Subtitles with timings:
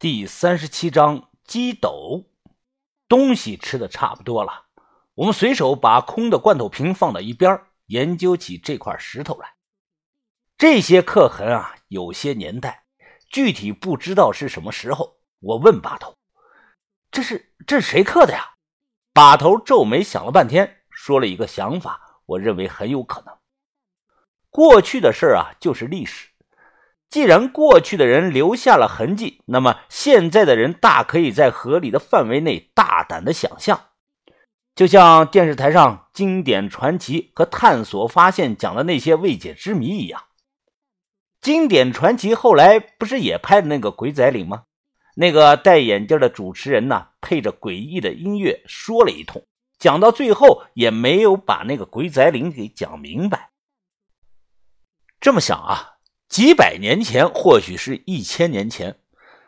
[0.00, 2.30] 第三十七章鸡斗。
[3.08, 4.66] 东西吃的差不多了，
[5.14, 9.54] 我们随手把空的罐头瓶放到一边，研究起这块石头来。
[10.56, 12.84] 这些刻痕啊，有些年代，
[13.28, 15.16] 具体不知道是什么时候。
[15.40, 16.16] 我问把头
[17.10, 18.54] ：“这是这是谁刻的呀？”
[19.12, 23.36] 把头皱眉想了半天，说了一个想法，我认为很有可能。
[24.48, 26.28] 过去的事啊，就是历史。
[27.10, 33.80] 既然过去的人留下了痕迹，那么现在的人大可以在合理的范围内大胆的想象，
[34.74, 40.22] 就像电视台上经典传奇和探索发现讲的那些未解之谜一样。
[41.40, 44.64] 经典传奇后来不是也拍了那个鬼仔岭吗？
[45.16, 49.42] 那个戴眼镜的主持人呢，配着诡异的音乐说了一通，
[49.78, 53.50] 讲到最后也没有把那个鬼仔岭给讲明白。
[55.18, 55.94] 这么想啊。
[56.28, 58.96] 几百年前，或许是一千年前，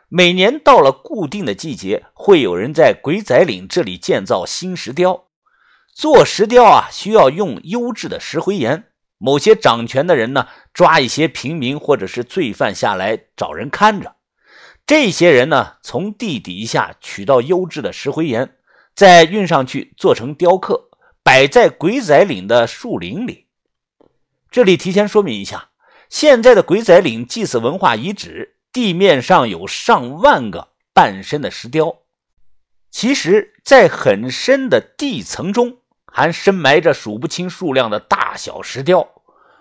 [0.09, 5.25] 每年到了固定的季节，会有人在鬼仔岭这里建造新石雕。
[5.93, 8.85] 做石雕啊，需要用优质的石灰岩。
[9.19, 14.15] 某些掌权的人呢，抓一些平民或者是罪犯下来找人看着。
[14.87, 18.55] 这些人呢，从地底下取到优质的石灰岩，
[18.95, 20.89] 再运上去做成雕刻，
[21.21, 23.45] 摆在鬼仔岭的树林里。
[24.49, 25.70] 这里提前说明一下。
[26.11, 31.99] 现在的鬼仔岭祭祀文化遗址地面上有上万个半身的石雕，
[32.91, 39.07] 其实，在很深的地层中还深埋着数不清数量的大小石雕。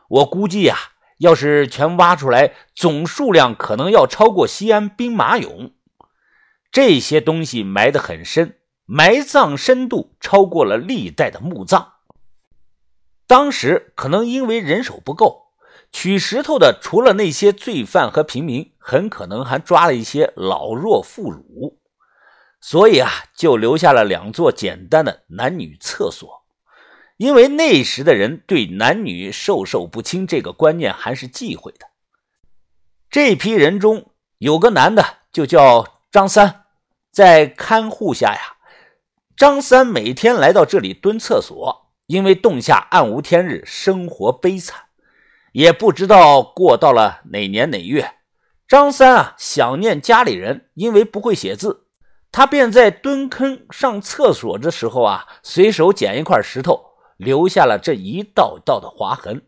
[0.09, 0.77] 我估计呀，
[1.19, 5.75] 要是全挖出来，总数量可能要超过西安兵马俑。
[6.73, 11.93] 这些东西埋得很深，埋葬深度超过了历代的墓葬。
[13.29, 15.50] 当时可能因为人手不够。
[15.93, 21.75] 取石头的除了那些罪犯和平民，很可能还抓了一些老弱妇孺，
[22.61, 26.45] 所以啊，就留下了两座简单的男女厕所。
[27.17, 31.87] 因为那时的人对男女授受不亲这个观念还是忌讳的。
[33.11, 36.65] 这批人中有个男的，就叫张三，
[37.11, 38.57] 在看护下呀。
[39.37, 44.85] 张三每天来到这里蹲厕所，因为洞下暗无天日，生活悲惨。
[45.53, 48.15] 也不知道过到了哪年哪月，
[48.69, 51.87] 张三啊想念家里人，因为不会写字，
[52.31, 59.43] 他便在蹲坑上厕所的时候啊，随手捡一块石头，留下了这一道道的划痕，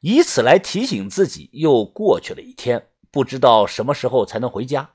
[0.00, 4.90] 以此来提醒自己又过去了一天，不知道什么时候才能回家。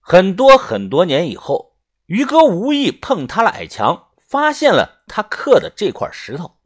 [0.00, 1.74] 很多很多年以后，
[2.06, 6.57] 于哥无意碰塌了矮墙，发现了他刻的这块石头。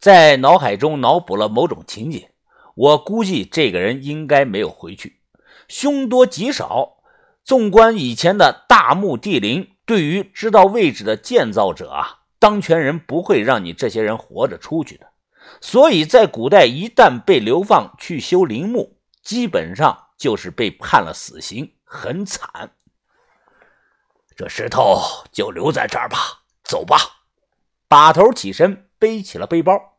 [0.00, 2.26] 在脑海中脑补了某种情景，
[2.74, 5.20] 我估计这个人应该没有回去，
[5.68, 6.96] 凶多吉少。
[7.44, 15.06] 纵观以前的大墓地陵，对于知道位置的建造者啊，当权人不会让你这些人活着出去的。
[15.60, 22.70] 所以在古代，一旦被流放去修陵墓，基本上就是被判了死刑，很惨。
[24.36, 24.98] 这石头
[25.32, 26.96] 就留在这儿吧，走吧。
[27.88, 29.96] 把头起身，背起了背包。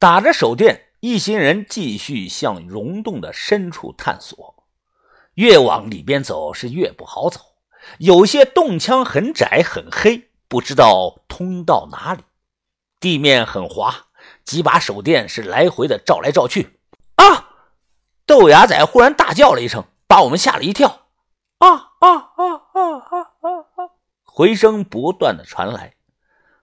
[0.00, 4.64] 打着手电，一行人继续向溶洞的深处探索。
[5.34, 7.40] 越往里边走，是越不好走。
[7.98, 12.24] 有些洞腔很窄很黑，不知道通到哪里。
[12.98, 14.06] 地面很滑，
[14.44, 16.80] 几把手电是来回的照来照去。
[17.16, 17.50] 啊！
[18.24, 21.08] 豆芽仔忽然大叫了一声，把我们吓了一跳。
[21.58, 21.68] 啊
[22.00, 23.20] 啊啊啊啊
[23.76, 23.90] 啊！
[24.22, 25.94] 回声不断的传来，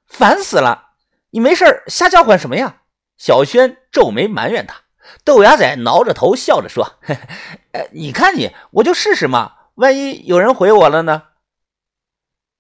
[0.08, 0.89] 烦死了！
[1.32, 2.82] 你没事瞎叫唤什么呀？
[3.18, 4.84] 小轩皱眉埋怨他，
[5.26, 7.00] 豆芽仔挠着头笑着说
[7.74, 11.24] ：“呃，你看你，我就试试嘛，万一有人回我了呢？”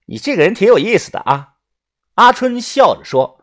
[0.07, 1.53] 你这个人挺有意思的啊。”
[2.15, 3.41] 阿春笑着说：“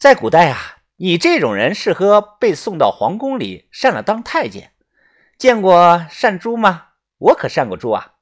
[0.00, 4.72] 在古代啊，你这种人适合被送到皇宫里上了当太监。
[5.36, 6.86] 见过善猪吗？
[7.18, 8.14] 我可善过猪啊。”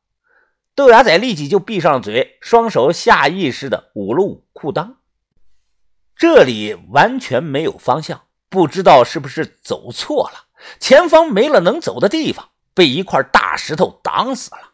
[0.74, 4.97] 豆芽仔立即就闭上了嘴，双手下意识的捂了捂裤裆。
[6.18, 10.46] 这里完全没有方向，不知道是不是走错了。
[10.80, 14.72] 前方没了能走的地方，被一块大石头挡死了。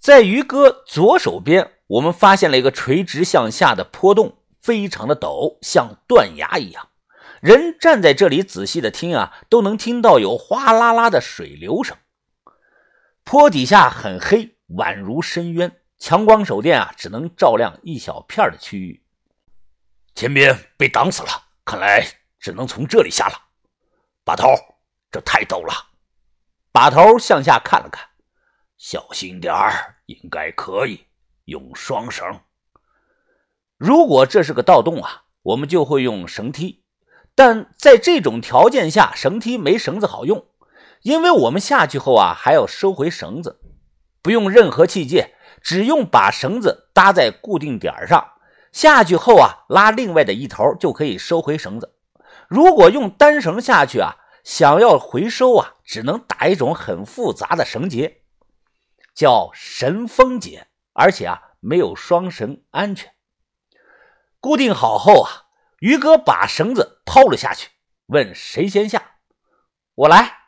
[0.00, 6.88] 在于哥左手边，我们发现了一个垂直向下的坡洞，非常的陡，像断崖一样。
[7.42, 11.94] 人站在这里仔细的听啊，都能听到有哗啦啦的水流声。
[13.24, 19.02] 坡底下很黑，宛如深渊，强光手电啊，只能照亮一小片的区域。
[20.14, 21.30] 前边被挡死了，
[21.64, 22.06] 看来
[22.38, 23.34] 只能从这里下了。
[24.24, 24.48] 把头，
[25.10, 25.72] 这太陡了。
[26.70, 28.02] 把头向下看了看，
[28.78, 31.06] 小心点儿，应该可以
[31.46, 32.40] 用双绳。
[33.76, 36.84] 如果这是个盗洞啊，我们就会用绳梯。
[37.34, 40.46] 但在这种条件下，绳梯没绳子好用，
[41.02, 43.60] 因为我们下去后啊还要收回绳子，
[44.22, 45.30] 不用任何器械，
[45.62, 48.34] 只用把绳子搭在固定点上，
[48.72, 51.94] 下去后啊拉另外的一头就可以收回绳子。
[52.48, 58.22] 如果用单绳下去啊，想要回收啊，只能打一种很复杂的绳结，
[59.14, 63.12] 叫神风结，而且啊没有双绳安全。
[64.40, 65.30] 固定好后啊。
[65.80, 67.68] 于哥把绳子抛了下去，
[68.06, 69.02] 问谁先下？
[69.96, 70.38] 我来。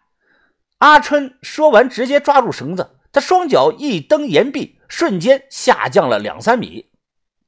[0.78, 6.92] 阿春说完，直接抓住绳子，他双脚一蹬岩壁，瞬间下降了两三米。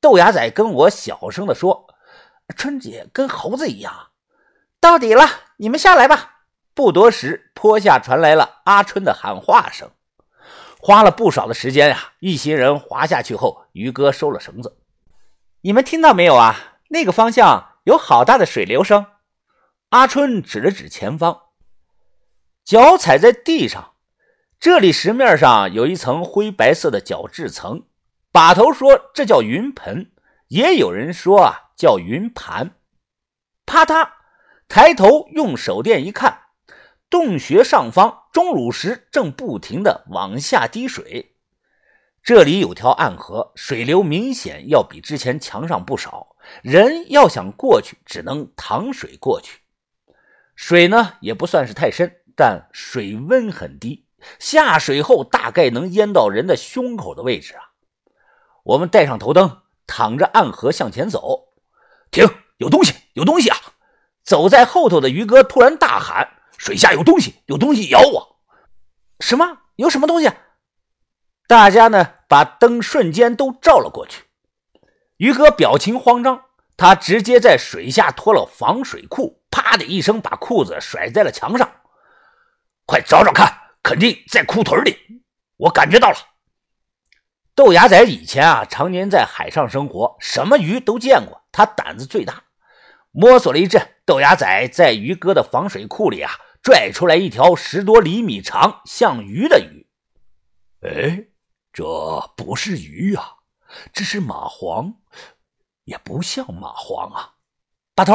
[0.07, 1.89] 豆芽仔跟我小声的说
[2.57, 4.11] ：“春姐跟猴子一样。”
[4.79, 6.43] 到底了，你们下来吧。
[6.75, 9.91] 不多时，坡下传来了阿春的喊话声。
[10.79, 14.79] 花了不少的时间呀，一行人滑下去后，于哥收了绳子。
[15.63, 16.77] 你们听到没有啊？
[16.91, 17.73] 那个方向。
[17.83, 19.07] 有好大的水流声，
[19.89, 21.41] 阿春指了指前方，
[22.65, 23.95] 脚踩在地上，
[24.61, 27.83] 这里石面上有一层灰白色的角质层。
[28.37, 30.13] 把头说这叫云盆，
[30.49, 32.73] 也有人说啊叫云盘。
[33.65, 34.11] 啪嗒，
[34.69, 36.41] 抬头用手电一看，
[37.09, 41.37] 洞穴上方钟乳石正不停的往下滴水。
[42.23, 46.37] 这里有条暗河，水流明显要比之前强上不少。
[46.61, 49.61] 人要想过去，只能淌水过去。
[50.55, 54.05] 水呢也不算是太深，但水温很低，
[54.39, 57.63] 下水后大概能淹到人的胸口的位置啊。
[58.67, 61.55] 我们带上头灯，躺着暗河向前走。
[62.11, 63.57] 停，有东西，有东西啊！
[64.25, 66.29] 走在后头的于哥突然大喊
[66.59, 68.41] ：“水下有东西，有东西咬我！”
[69.21, 69.59] 什么？
[69.77, 70.33] 有什么东西？
[71.47, 74.25] 大家呢，把灯瞬间都照了过去。
[75.19, 76.47] 于哥表情慌张，
[76.77, 81.71] 他直接在水下脱了防水裤，啪的一声把裤子甩在了墙上。
[82.85, 85.23] 快找找看，肯定在裤腿里。
[85.57, 86.17] 我感觉到了。
[87.57, 92.45] 豆芽仔以前啊，常年在海上生活，什么鱼都见过，他胆子最大。
[93.11, 96.33] 摸索了一阵，豆芽仔在鱼哥的防水库里啊，
[96.63, 99.89] 拽出来一条十多厘米长、像鱼的鱼。
[100.83, 101.29] 哎。
[101.73, 101.85] 这
[102.39, 103.35] 不是鱼啊，
[103.93, 104.95] 这是蚂蟥，
[105.85, 107.35] 也不像蚂蟥啊。
[107.95, 108.15] 把头，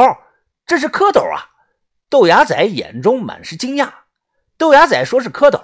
[0.66, 1.50] 这是蝌蚪啊！
[2.10, 3.88] 豆芽仔眼中满是惊讶。
[4.58, 5.62] 豆芽仔说是蝌蚪，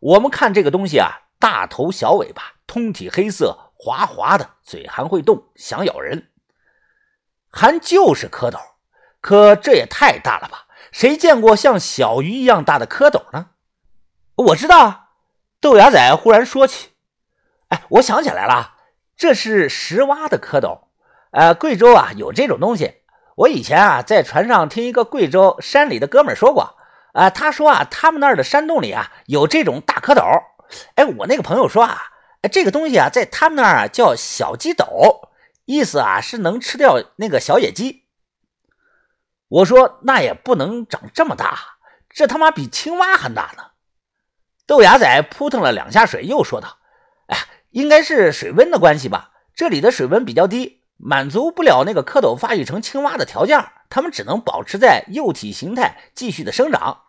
[0.00, 6.30] 我们看这个东西啊，大头小尾巴，通体黑色，滑滑的，嘴还会动，想咬人。
[7.50, 8.58] 还就是蝌蚪，
[9.20, 10.66] 可这也太大了吧？
[10.92, 13.50] 谁见过像小鱼一样大的蝌蚪呢？
[14.34, 15.02] 我知道啊。
[15.58, 16.90] 豆芽仔忽然说起。
[17.68, 18.74] 哎，我想起来了，
[19.16, 20.80] 这是石蛙的蝌蚪。
[21.30, 23.02] 呃，贵州啊有这种东西。
[23.36, 26.76] 我以前啊在船上听一个贵州山里的哥们说过，
[27.14, 30.22] 啊，他说啊他们那儿的山洞里啊有这种大蝌蚪。
[30.94, 32.02] 哎，我那个朋友说啊，
[32.48, 35.30] 这个东西啊在他们那儿啊叫小鸡斗，
[35.64, 38.04] 意思啊是能吃掉那个小野鸡。
[39.48, 41.78] 我说那也不能长这么大，
[42.08, 43.64] 这他妈比青蛙还大呢。
[44.66, 46.78] 豆芽仔扑腾了两下水，又说道。
[47.26, 47.38] 哎
[47.70, 57.02] 应该是水温的关系吧，这里的水温比较低，满足不了那个蝌蚪发育成青蛙的条件，它们只能保持在幼体形态继续的生长。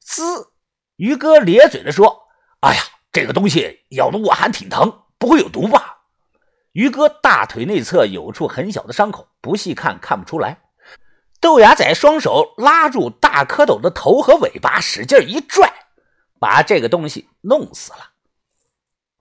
[0.00, 0.52] 嘶，
[0.96, 2.28] 于哥咧嘴的说
[2.60, 2.82] ：“哎呀，
[3.18, 5.96] 这个东西咬的我还挺疼，不会有毒吧？”
[6.72, 10.60] 于哥大腿内侧有处很小的伤口，不细看看不出来。
[11.40, 15.72] 豆芽仔双手拉住大蝌蚪的头和尾巴，使劲一拽，
[16.38, 17.98] 把这个东西弄死了。